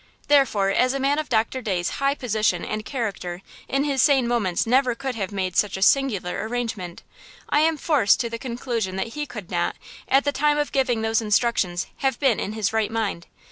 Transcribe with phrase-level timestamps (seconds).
[0.27, 4.65] Therefore, as a man of Doctor Day's high position and character in his sane moments
[4.65, 7.03] never could have made such a singular arrangement,
[7.49, 9.75] I am forced to the conclusion that he could not,
[10.07, 13.27] at the time of giving those instructions, have been in his right mind.